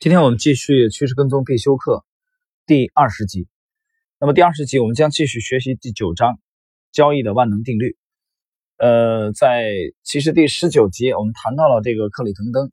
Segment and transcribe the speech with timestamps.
[0.00, 2.04] 今天我们继续趋势跟踪必修课
[2.66, 3.48] 第二十集。
[4.20, 6.38] 那么第二十集我们将继续学习第九章
[6.92, 7.96] 交易的万能定律。
[8.76, 9.72] 呃，在
[10.04, 12.70] 其实第十九集我们谈到了这个克里滕登，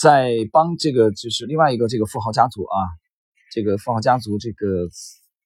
[0.00, 2.78] 在帮这个就是另外一个这个富豪家族啊，
[3.52, 4.88] 这个富豪家族这个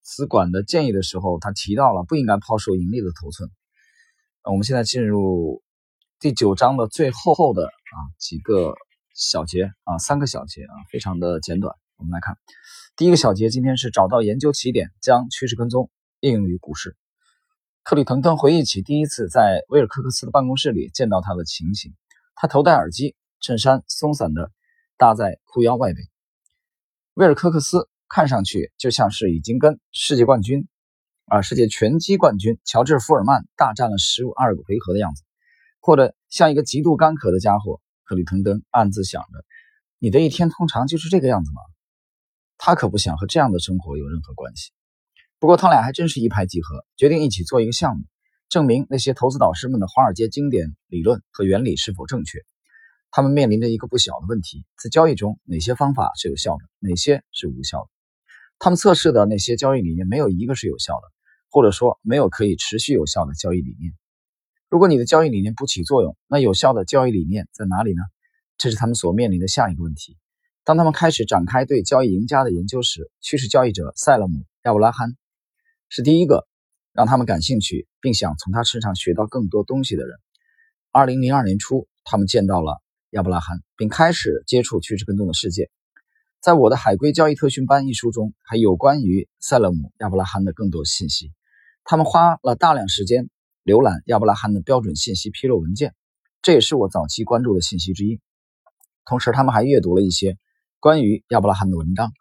[0.00, 3.50] 资管的建议的时候，他提到了不应该抛售盈利的头寸。
[4.44, 5.60] 我们现在进入。
[6.18, 8.74] 第九章的最后后的啊几个
[9.14, 12.36] 小节啊三个小节啊非常的简短，我们来看
[12.96, 16.96] 第一个小节，今天是找到研究起点，将趋势跟踪应用于股市。
[17.82, 21.94] 克里滕登回忆起第一次在威尔科克斯的办公室里见到他的情形，
[22.34, 24.50] 他头戴耳机，衬衫松散的
[24.96, 25.96] 搭在裤腰外围。
[27.14, 30.66] 威尔科克斯看上去就像是已经跟世界冠军
[31.26, 35.22] 啊世界拳击冠军乔治福尔曼大战了十五二个回合的样子。
[35.86, 39.44] 或者像一个极度干渴的家伙，克里滕登暗自想着
[40.00, 41.60] ：“你的一天通常就是这个样子吗？”
[42.58, 44.72] 他可不想和这样的生活有任何关系。
[45.38, 48.02] 不过他俩还真是一拍即合，决定一起做一个项目，
[48.48, 52.40] 证明那些投资导师们的华尔街经典理论和原理是否正确。
[53.12, 57.90] 他们面临着一个不小的问题：在交易中，哪些方法是有效的，哪些是无效的？
[58.58, 61.12] 他们测试的那些交易理念没有一个是有效的，
[61.48, 63.94] 或者说没有可以持续有效的交易理念。
[64.68, 68.02] 如果你的交易理念不起作用，那有效的交易理念在哪里呢？
[68.58, 70.16] 这是他们所面临的下一个问题。
[70.64, 75.16] 当他们开始展开对交易赢家的研究时，趋势交易者塞勒姆·亚布拉罕
[75.88, 76.48] 是第一个
[76.92, 80.16] 让他们感兴趣并想从他身上学到更多东西的人。
[80.90, 85.70] 二零零二年初，他们见到了亚布拉罕，并开始接触趋势跟踪的世界。
[86.40, 91.30] 在我的《海归交易特训班》一书中，还有关于塞勒姆·亚布拉罕的更多信息。
[91.84, 93.30] 他们花了大量时间。
[93.66, 95.92] 浏览亚伯拉罕的标准信息披露文件，
[96.40, 98.20] 这也是我早期关注的信息之一。
[99.04, 100.38] 同时，他们还阅读了一些
[100.78, 102.12] 关于亚伯拉罕的文章，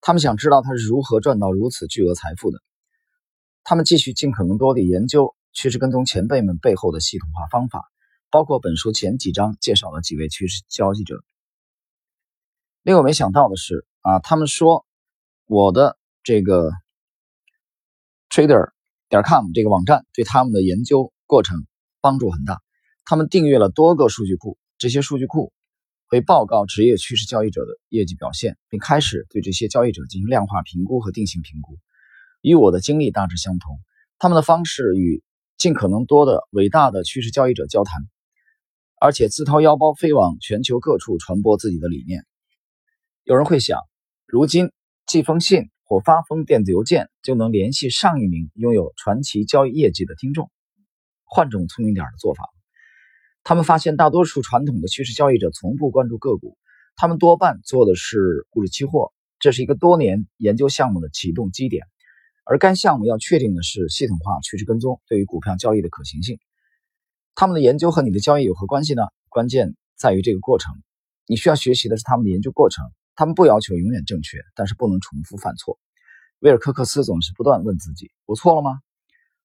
[0.00, 2.62] 他们想知道他是如何赚到如此巨额财富的。
[3.62, 7.84] 他们继续尽可能多地研究趋势跟踪前辈们背后的系统化方法，
[8.30, 11.22] 包括本书前几章介绍的几位趋势交易者。
[12.80, 14.86] 令我没想到的是，啊，他们说
[15.44, 16.70] 我的这个
[18.30, 18.75] trader。
[19.08, 21.66] 点 com 这个网站对他们的研究过程
[22.00, 22.60] 帮助很大。
[23.04, 25.52] 他们订阅了多个数据库，这些数据库
[26.08, 31.78] 会报告职业趋势交易者的业绩表现，并开始对这些交易者进行量化评估和定性评估。
[32.40, 33.78] 与我的经历大致相同，
[34.18, 35.22] 他们的方式与
[35.56, 38.02] 尽可能多的伟大的趋势交易者交谈，
[39.00, 42.24] 而且自掏腰包飞往全球各处传播自己的理念。
[43.22, 43.78] 有人会想，
[44.26, 44.72] 如今
[45.06, 45.70] 寄封信。
[45.86, 50.50] 或发封电子邮件就能联系上一名拥有传奇交易业绩的听众。
[51.24, 52.50] 换种聪明点的做法，
[53.44, 56.58] 他们发现大多数传统的趋势交易者从不关注个股，
[56.96, 59.12] 他们多半做的是股指期货。
[59.38, 61.86] 这是一个多年研究项目的启动基点，
[62.44, 66.38] 而该项目要确定的是系统化趋势跟踪对于股票交易的可行性。
[67.34, 69.02] 他们的研究和你的交易有何关系呢？
[69.28, 70.74] 关键在于这个过程。
[71.26, 72.86] 你需要学习的是他们的研究过程。
[73.16, 75.78] 他们不要求永远正确，但是不能重复犯错。
[76.40, 78.78] 威尔科克斯总是不断问自己：“我错了吗？”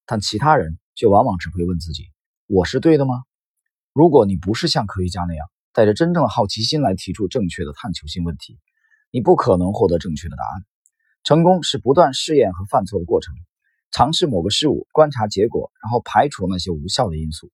[0.06, 2.04] 但其他人却往往只会问自己
[2.48, 3.24] ：“我是对的吗？”
[3.94, 8.60] 如果你不是像科学家那样带着真正的好奇心来提出正确的探求性问题，
[9.10, 10.66] 你不可能获得正确的答案。
[11.24, 13.34] 成功是不断试验和犯错的过程，
[13.92, 17.52] 尝试某个事物，观察结果，然后排除那些无效的因素。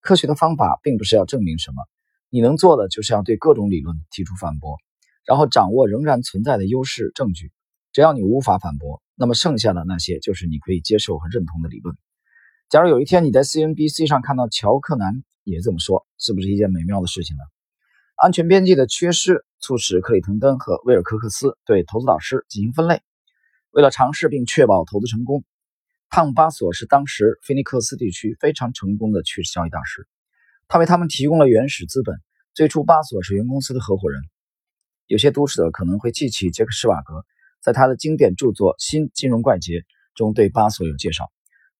[0.00, 1.84] 科学的方法并不是要证明什么，
[2.30, 4.78] 你能做的就是要对各种理论提出反驳。
[5.24, 7.52] 然后掌握仍然存在的优势证据，
[7.92, 11.96] 只要你无法反驳，那么剩下的那些就是你可以接受和认同的理论。
[12.68, 17.42] 假如有一天你在 CNBC 上看到乔克南也这么说，是不是一件美妙的事情呢？
[18.16, 23.00] 安全边际的缺失促使克里滕登和威尔科克斯对投资导师进行分类。
[23.70, 25.44] 为了尝试并确保投资成功，
[26.08, 30.06] 汤姆巴索是当时菲尼克斯地区非常成功的趋势交易大师，
[30.68, 32.16] 他为他们提供了原始资本。
[32.54, 34.22] 最初，巴索是原公司的合伙人。
[35.12, 37.26] 有些读者可能会记起杰克施瓦格
[37.60, 39.80] 在他的经典著作《新金融怪杰》
[40.14, 41.30] 中对巴索有介绍。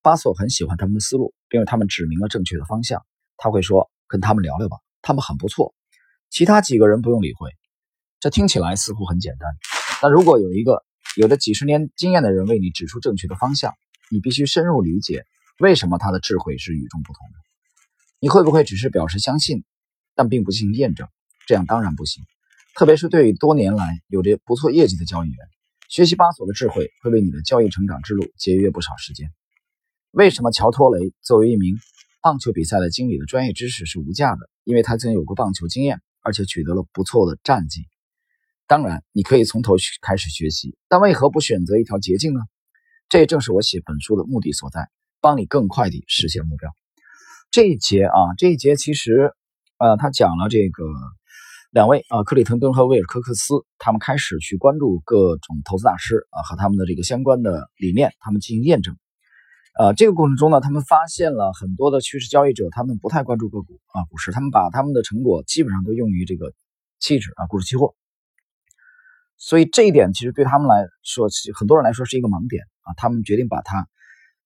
[0.02, 3.06] 巴索很喜欢他们的思路，并为他们指明了正确的方向。
[3.38, 5.74] 他会说：“跟他们聊聊吧，他们很不错。”
[6.28, 7.48] 其他几个人不用理会。
[8.20, 9.48] 这听起来似乎很简单，
[10.02, 10.84] 但如果有一个
[11.16, 13.72] 有着几十年经验的人为你指出正确的方向，
[14.10, 15.24] 你必须深入理解
[15.58, 17.38] 为什么他的智慧是与众不同的。
[18.20, 19.64] 你会不会只是表示相信，
[20.14, 21.08] 但并不进行验证？
[21.46, 22.22] 这样当然不行。
[22.74, 25.36] 特别是对于多年来有着不错业绩的交易员，
[25.88, 29.30] 学习巴索的智慧会为你的交易成长之路节约不少时间。
[30.10, 31.76] 为什么乔托雷作为一名
[32.22, 34.48] 棒球比赛的经理的专业知识是无价的？
[34.64, 37.86] 因为他曾有过棒球经验，而且取得了不错的战绩。
[38.66, 42.40] 当然，你可以从头开始学习，但为何不选择一条捷径呢？
[43.08, 44.88] 这也正是我写本书的目的所在，
[45.20, 46.70] 帮你更快地实现目标。
[47.50, 49.32] 这一节啊，这一节其实，
[49.78, 50.84] 呃，他讲了这个
[51.72, 58.94] 两位啊，克里滕登和威尔科克斯，他们开始去关注各种投资大师啊和他们的这个相关的理念，他们进行验证。
[59.78, 66.52] 呃，这个过程中呢，他们发现了很多的趋势交易者，他们不太关注个股啊股市，他们把他们的成果基本上都用于这个
[67.00, 67.94] 期指啊股市期货。
[69.38, 71.26] 所以这一点其实对他们来说，
[71.58, 72.92] 很多人来说是一个盲点啊。
[72.98, 73.88] 他们决定把它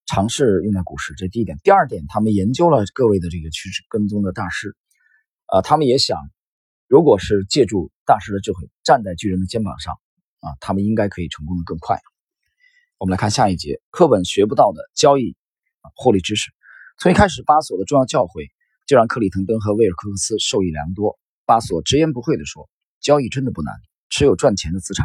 [0.06, 1.58] 尝试用在股市，这第一点。
[1.64, 4.76] 第二点，他们研究了各位的这个趋势跟踪的大师，
[5.46, 6.16] 啊，他们也想，
[6.88, 9.94] 如果是借助大师的智慧，站在巨人的肩膀上，
[10.40, 12.00] 啊，他们应该可以成功的更快。
[12.98, 15.36] 我们来看下一节，课本学不到的交易
[15.80, 16.52] 啊获利知识。
[16.98, 18.48] 从一开始，巴索的重要教诲
[18.86, 21.18] 就让克里滕登和威尔科克斯受益良多。
[21.44, 23.74] 巴索直言不讳地说：“交易真的不难。”
[24.08, 25.04] 持有赚钱的资产，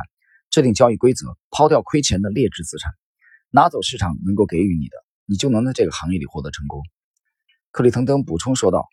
[0.51, 2.94] 制定交易规则，抛掉亏钱的劣质资产，
[3.50, 4.95] 拿走市场能够给予你的，
[5.25, 6.84] 你就能在这个行业里获得成功。
[7.72, 8.88] 克里滕登补充说道：“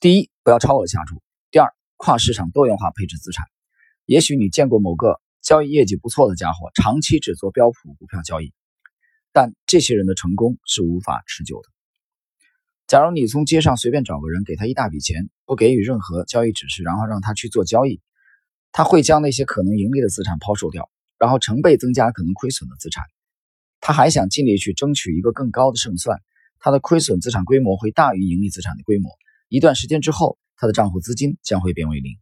[0.00, 1.16] 第一，不要超额下注；
[1.50, 3.46] 第二，跨市场多元化配置资产。
[4.04, 8.52] 也许你见过某个交易业绩不错的家伙，长期只做标普股票交易，
[9.32, 11.68] 但这些人的成功是无法持久的。
[12.86, 18.02] 假如你从街上随便找个人，给他一大笔钱，不给予任何交易指示，然后让他去做交易。”
[18.70, 23.04] 他会将那些可能盈利的资产抛售掉，然后成倍增加可能亏损的资产。
[23.80, 26.20] 他还想尽力去争取一个更高的胜算。
[26.58, 29.12] 他的亏损资产规模会大于盈利资产的规模。
[29.54, 32.18] 一段时间之后，他的账户资金将会变为零。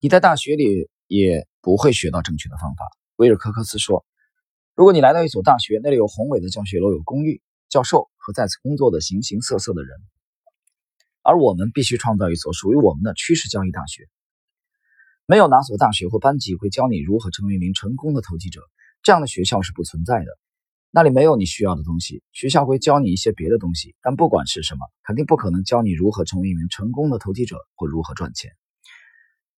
[0.00, 2.86] 你在大学里也不会学到正确的方法。
[3.16, 4.06] 威尔科克斯说
[4.74, 9.98] ：“如果你来到一所大学，那里有宏伟的教学楼、有公寓、教授和在此工作的形形色色的人，
[11.20, 14.08] 而我们必须创造一所属于我们的趋势交易大学。”
[15.28, 18.62] 没有哪所大学或班级会教你如何成为一名成功的投机者，
[19.02, 20.26] 这样的学校是不存在的。
[20.90, 22.22] 那里没有你需要的东西。
[22.32, 28.52] 学校会教你一些别的东西，但不管是什么，肯定不可能教你如何成为一名成功的投机者或如何赚钱。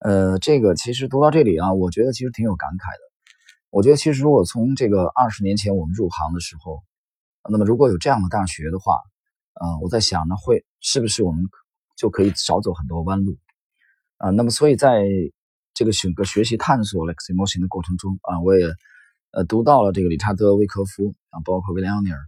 [0.00, 3.00] 呃，这个其实读到这里啊，我觉得其实挺有感慨的。
[3.70, 6.82] 我觉得其实如果从这个二十年前我们入行的时候，
[7.50, 8.94] 那么如果有这样的大学的话，
[9.54, 11.44] 呃，我在想呢，会是不是我们
[11.96, 13.36] 就可以少走很多弯路
[14.16, 14.30] 啊？
[14.30, 15.02] 那么所以在
[15.74, 18.66] 这个整个学习探索 Lex Emotion 的过程中啊，我也
[19.30, 22.18] 呃读到了这个理查德·威科夫啊，包括威廉·奥尼尔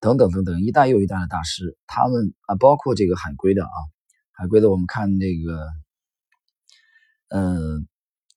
[0.00, 3.76] 等等等等一代又一代的大师，他们啊，包括这个海归的啊，
[4.32, 5.66] 海归的，我们看那个
[7.28, 7.86] 嗯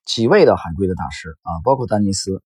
[0.05, 2.43] 几位的海归的大师啊，包括丹尼斯，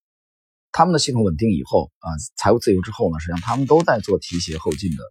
[0.71, 5.03] 他们的系统稳定以后啊，财务自由之后呢，实际上他们都在做提携后进的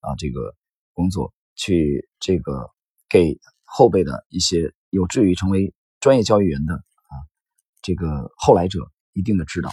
[0.00, 0.54] 啊这个
[0.92, 2.70] 工作，去这个
[3.08, 5.74] 给后辈的一些有志于成为。
[6.00, 7.12] 专业交易员的啊，
[7.82, 9.70] 这个后来者一定的指导。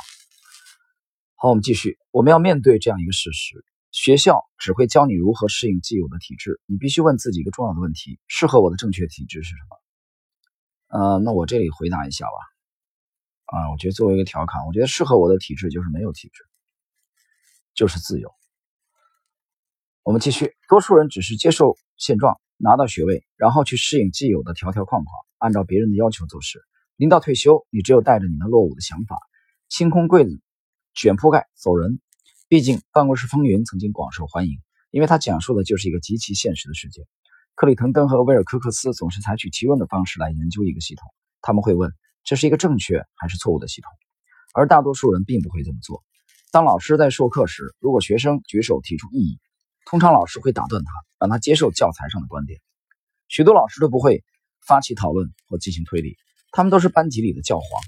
[1.40, 2.00] 好，我们继续。
[2.10, 6.60] 我们要面对这样一个事实：学校只会教你如何适应既有的体制。
[6.66, 11.00] 你必须问自己一个重要的问题：适合我的正确体制是什么？
[11.00, 12.32] 呃，那我这里回答一下吧。
[13.56, 16.44] 啊，我觉得作为一个调侃，我觉得适合我的体制就是没有体制，
[17.76, 18.34] 就是自由。
[20.02, 20.56] 我们继续。
[20.68, 25.14] 多数人只是接受现状，拿到学位，然后去适应既有的条条框框。
[25.38, 26.64] 按照别人的要求做事，
[26.96, 29.20] 临到退休，你只有带着你那落伍的想法，
[29.70, 30.42] 清空柜子，
[30.98, 32.02] 卷铺盖走人。
[32.48, 34.58] 毕竟《办公室风云》曾经广受欢迎，
[34.90, 37.04] 因为它讲述的就是一个极其现实的世界。
[37.54, 41.08] 克里滕登和威尔科克斯总是采取提问的方式来研究一个系统，
[41.42, 43.92] 他们会问这是一个正确还是错误的系统，
[44.54, 46.04] 而大多数人并不会这么做。
[46.52, 49.40] 当老师在授课时，如果学生举手提出异议，
[49.86, 52.60] 通常老师会打断他，让他接受教材上的观点。
[53.28, 54.24] 许多老师都不会。
[54.66, 56.18] 发起讨论或进行推理，
[56.52, 57.82] 他们都是班级里的教皇。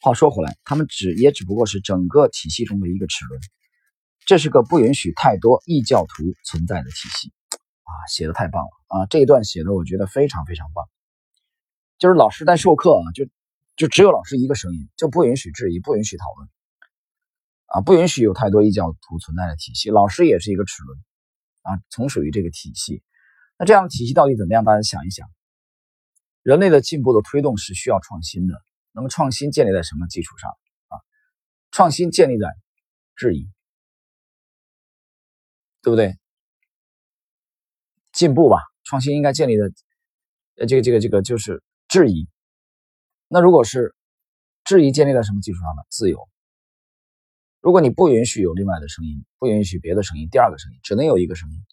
[0.00, 3.40] 话说回来，他们只也只不过是整个体系中的一个齿轮。
[4.26, 7.32] 这是个不允许太多异教徒存在的体系
[7.82, 7.90] 啊！
[8.08, 9.06] 写的太棒了啊！
[9.06, 10.84] 这一段写的我觉得非常非常棒。
[11.98, 13.26] 就是老师在授课啊，就
[13.74, 16.48] 就只有老师一个声音，就不允许质疑，不允许讨论
[17.66, 19.88] 啊，不允许有太多异教徒存在的体系。
[19.90, 20.98] 老师也是一个齿轮
[21.62, 23.02] 啊，从属于这个体系。
[23.58, 24.62] 那这样的体系到底怎么样？
[24.62, 25.26] 大家想一想。
[26.42, 28.54] 人类的进步的推动是需要创新的。
[28.98, 30.50] 那么创新建立在什么基础上
[30.88, 30.98] 啊？
[31.70, 32.48] 创新建立在
[33.14, 33.48] 质疑，
[35.82, 36.18] 对不对？
[38.10, 39.72] 进步吧，创新应该建立在
[40.56, 42.28] 呃这个这个这个就是质疑。
[43.28, 43.94] 那如果是
[44.64, 45.82] 质疑建立在什么基础上呢？
[45.88, 46.28] 自由。
[47.60, 51.64] 如果你不允许有另外的声音，不允许别的声音，第二个声音只能有一个声音，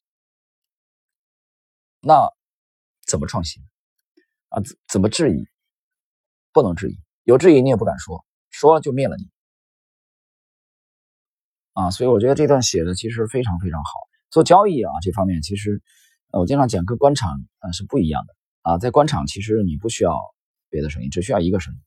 [2.01, 2.29] 那
[3.07, 3.63] 怎么创新？
[4.49, 5.47] 啊，怎怎么质疑？
[6.53, 9.29] 不能质疑，有质疑你也不敢说，说了就灭了你。
[11.73, 13.89] 啊，所以我觉得这段写的其实非常非常好。
[14.29, 15.81] 做交易啊这方面，其实
[16.31, 20.15] 我经常讲跟官场啊是不一样的啊，在官场其实你不需要
[20.69, 21.79] 别的声音，只需要一个声音，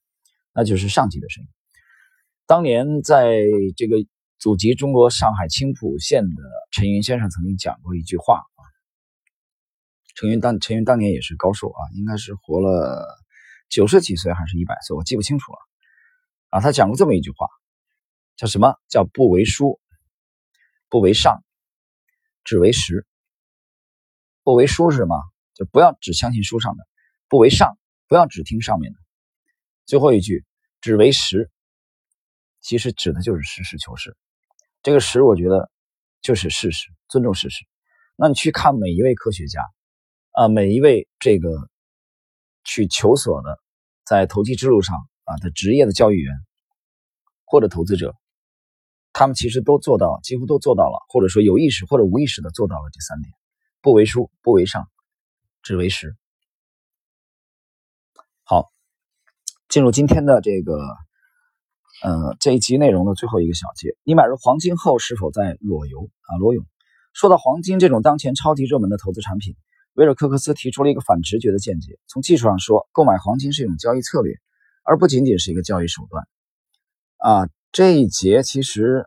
[0.53, 1.49] 那就是上级的声音。
[2.47, 3.39] 当年在
[3.77, 3.97] 这个
[4.39, 6.43] 祖籍中国上海青浦县的
[6.73, 8.61] 陈云先生曾经讲过一句话啊，
[10.17, 13.17] 陈云当陈云当年也是高寿啊，应该是活了
[13.69, 15.59] 九十几岁还是一百岁，我记不清楚了
[16.51, 17.47] 啊，他讲过这么一句话。
[18.37, 19.81] 叫什么叫不为书，
[20.89, 21.43] 不为上，
[22.45, 23.05] 只为实。
[24.45, 25.17] 不为书是什么？
[25.55, 26.85] 就不要只相信书上的；
[27.29, 28.99] 不为上，不要只听上面的。
[29.87, 30.45] 最后一句，
[30.81, 31.51] 只为实，
[32.61, 34.17] 其实指的就是实事求是。
[34.83, 35.69] 这个实，我觉得
[36.21, 37.67] 就是事实，尊重事实。
[38.15, 39.61] 那你去看每一位科学家
[40.31, 41.51] 啊，每一位这个
[42.69, 43.59] 去求索的，
[44.05, 44.95] 在投机之路上
[45.25, 46.35] 啊的职业的交易员
[47.47, 48.15] 或者投资者。
[49.15, 53.33] 他们其实都做到，几乎都做到了，或者说有意识或者无意识的做到了这三点：
[53.81, 54.87] 不为输，不为上，
[55.63, 56.15] 只为实。
[58.45, 58.71] 好，
[59.69, 60.79] 进入今天的这个，
[62.03, 63.97] 呃，这一集内容的最后一个小节。
[64.05, 66.37] 你买入黄金后是否在裸游啊？
[66.37, 66.65] 裸泳。
[67.15, 69.57] 说到黄金这种当前超级热门的投资产品，
[69.99, 74.35] 威尔科克斯提出了一个反直觉的见解：从技术上说，购买黄金是一种交易策略，
[74.85, 76.27] 而不仅仅是一个交易手段。
[77.19, 77.49] 啊。
[77.71, 79.07] 这一节其实，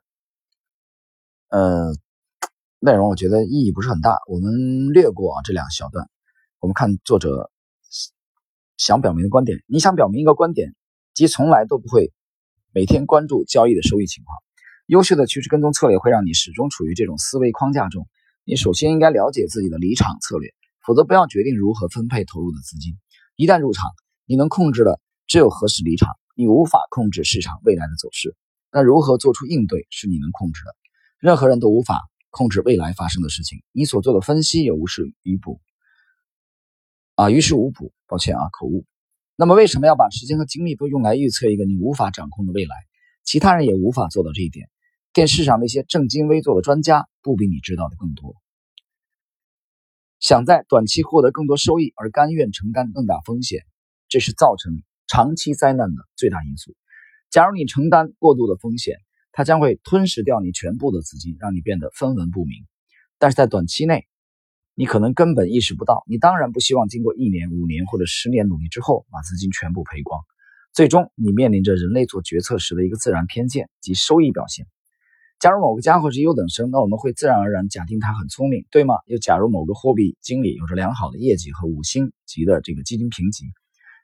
[1.49, 1.91] 呃，
[2.77, 6.07] 内容我觉得意义不是很大，我们略过啊这两小段。
[6.59, 7.49] 我们看作者
[8.77, 9.63] 想表明的观点。
[9.65, 10.75] 你想表明一个观点，
[11.15, 12.13] 即从来都不会
[12.71, 14.37] 每天关注交易的收益情况。
[14.85, 18.07] 优秀的趋势跟踪策略会让你始终处于这种思维框架中。
[18.43, 20.53] 你首先应该了解自己的离场策略，
[20.85, 22.97] 否则不要决定如何分配投入的资金。
[23.35, 23.91] 一旦入场，
[24.25, 28.35] 你能控制的只有何时离场，你无法控制市场未来的走势。
[28.71, 30.75] 那如何做出应对是你能控制的，
[31.19, 33.63] 任何人都无法控制未来发生的事情。
[33.71, 35.59] 你所做的分析也无事于补，
[37.15, 37.91] 啊，于事无补。
[38.07, 38.85] 抱歉啊，口误。
[39.37, 42.75] 那么为什么要把时间和精力都用来预测一个你无法掌控的未来？
[43.23, 44.69] 其他人也无法做到这一点。
[45.13, 48.35] 电视上那些正襟危坐的专家不比你知道的更多。
[50.21, 53.65] 想在短期获得更多收益而甘愿承担更大风险，
[54.07, 56.75] 这是造成长期灾难的最大因素。
[57.31, 58.99] 假如你承担过度的风险，
[59.31, 62.67] 它将会吞噬掉你全部的资金，让你变得分文不明。
[63.17, 64.05] 但是在短期内，
[64.75, 66.03] 你可能根本意识不到。
[66.05, 70.21] 你当然不希望经过一年、五年或者十年努力之后，把资金全部赔光。
[70.71, 74.67] 最终，你面临着人类做决策时的一个自然偏见及收益表现。
[75.41, 78.93] 假如某个家伙是优等生，那我们会自然而然假定他很聪明，对吗？
[79.07, 83.45] 又假如某个货币经理有着良好的业绩和五星级的这个基金评级，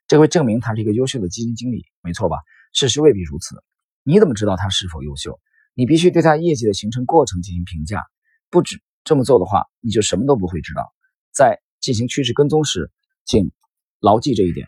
[0.07, 2.37] 这会证明他是一个优秀的基金经理，没错吧？
[2.73, 3.63] 事实未必如此，
[4.01, 5.39] 你怎么知道他是否优秀？
[5.75, 8.03] 你必须对他业绩的形成过程进行评价。
[8.49, 10.91] 不止这么做的话，你就什么都不会知道。
[11.31, 12.89] 在进行趋势跟踪时，
[13.25, 13.51] 请
[13.99, 14.65] 牢记这一点。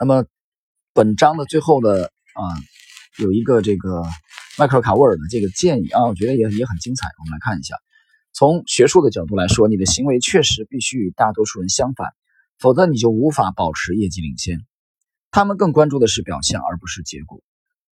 [0.00, 0.24] 那么，
[0.94, 2.42] 本章的最后的啊，
[3.18, 4.02] 有一个这个
[4.58, 7.08] 迈克尔卡沃尔的这个建议啊，我觉得也也很精彩。
[7.18, 7.74] 我们来看一下，
[8.32, 12.06] 从学术的角度来说，你的行为确实必须与大多数人相反，
[12.60, 14.60] 否则你就无法保持业绩领先。
[15.32, 17.42] 他们更关注的是表现，而不是结果。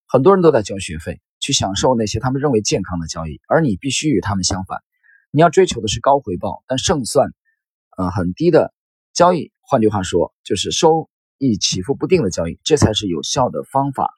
[0.08, 4.80] 很多人都在交学费，去享受那些他们认为健康的交易，而你必须与他们相反。
[5.30, 7.30] 你要追求的是高回报但胜算，
[7.96, 8.74] 呃很低的
[9.14, 9.52] 交易。
[9.60, 14.10] 换句话说，就是收益起伏不定的交易，这才是有效的方法。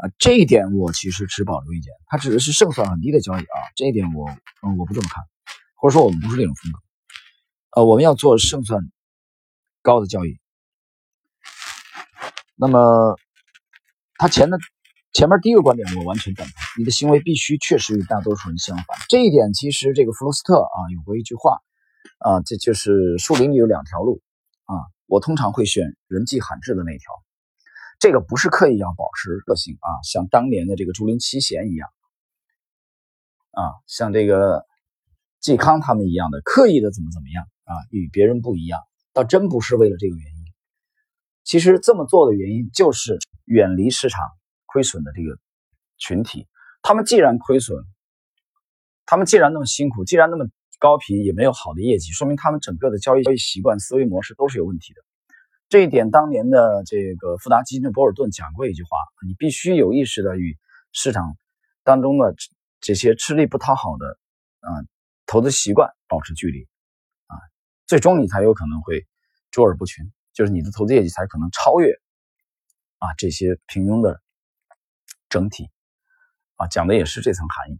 [0.00, 1.92] 啊，这一点我其实持保留意见。
[2.06, 4.30] 它指的是胜算很低的交易啊，这一点我
[4.62, 5.22] 嗯我不这么看，
[5.74, 6.78] 或者说我们不是这种风格。
[7.72, 8.82] 呃，我们要做胜算
[9.82, 10.38] 高的交易。
[12.56, 13.16] 那么，
[14.16, 14.58] 他前的
[15.12, 18.86] 前面第一个观点我完全赞同，你的行为必须确实与大多数人相反。
[19.08, 21.58] 这一点其实这个弗罗斯特啊有过一句话
[22.18, 24.22] 啊，这就是树林里有两条路
[24.64, 24.74] 啊，
[25.06, 27.12] 我通常会选人迹罕至的那条。
[28.00, 31.90] 这个不是刻意要保持个性啊，像当年的这个竹林七贤一样
[33.52, 34.64] 啊，像这个
[35.42, 38.80] 嵇康他们一样的刻意的怎么怎么样啊，与别人不一样，
[39.12, 40.44] 倒真不是为了这个原因。
[41.44, 44.26] 其实这么做的原因就是远离市场
[44.64, 45.38] 亏损的这个
[45.98, 46.48] 群体。
[46.80, 47.84] 他们既然亏损，
[49.04, 50.46] 他们既然那么辛苦，既然那么
[50.78, 55.02] 高频，也没有好的业绩，说明他们整个的交易交易习惯、思维模式都是有问题的。
[55.70, 58.90] 这一点，当年的这个富达基金的博尔顿讲过一句话：
[59.24, 60.58] 你必须有意识的与
[60.92, 61.36] 市场
[61.84, 62.34] 当中的
[62.80, 64.18] 这些吃力不讨好的
[64.58, 64.68] 啊
[65.26, 66.66] 投资习惯保持距离
[67.28, 67.38] 啊，
[67.86, 69.06] 最终你才有可能会
[69.52, 70.10] 卓尔不群。
[70.32, 71.92] 就是你的投资业绩才可能超越
[72.98, 74.20] 啊这些平庸的
[75.28, 75.68] 整体
[76.56, 77.78] 啊，讲的也是这层含义。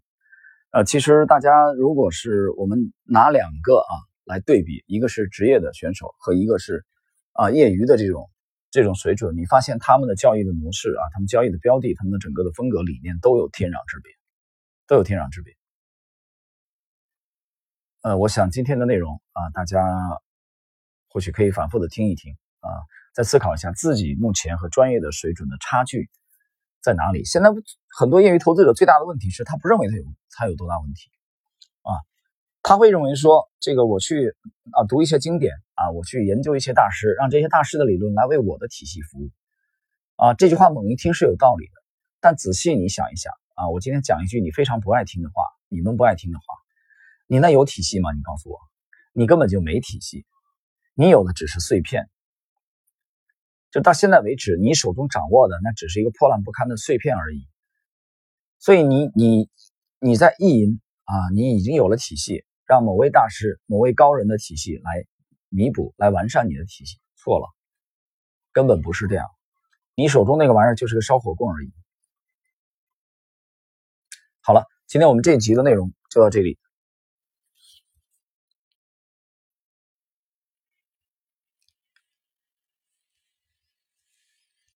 [0.71, 3.93] 呃，其实大家如果是我们拿两个啊
[4.23, 6.85] 来对比，一个是职业的选手和一个是
[7.33, 8.31] 啊业余的这种
[8.71, 14.13] 这种水准，你发现他们的交易的模式啊，他们交易的标的，他们的整个的风格理念都有天壤之别，
[14.87, 15.55] 都有天壤之别。
[18.03, 19.83] 呃，我想今天的内容啊，大家
[21.09, 22.69] 或许可以反复的听一听啊，
[23.13, 26.09] 再思考一下自己目前和专业的水准的差距
[26.81, 27.25] 在哪里。
[27.25, 27.51] 现在
[27.89, 31.11] 很多业余投资者最大的问题是他不认为他有他有多大问题，
[32.63, 34.35] 他会认为说这个我去
[34.73, 39.31] 啊读一些经典啊，我去研究一些大师，让这些大师的理论来为我的体系服务
[40.17, 40.35] 啊。
[40.35, 41.73] 这句话猛一听是有道理的，
[42.21, 46.45] 但仔细你想一想啊，我今天讲一句你非常不爱听的话，你们不爱听的话。
[47.27, 48.13] 你那有体系吗？
[48.13, 48.59] 你告诉我，
[49.13, 50.27] 你根本就没体系，
[50.95, 52.11] 你有的只是碎片。
[53.71, 57.47] 就到现在为止，你手中掌握的那只是一个破烂不堪的碎片而已。
[58.59, 59.49] 所以你你
[60.01, 65.05] 你在意淫啊，你已经有了体系，让某位大师、某位高人的体系来
[65.49, 67.49] 弥补、来完善你的体系，错了，
[68.53, 69.27] 根本不是这样。
[69.97, 71.73] 你手中那个玩意儿就是个烧火棍而已。
[74.41, 76.61] 好了，今天我们这一集的内容就到这里。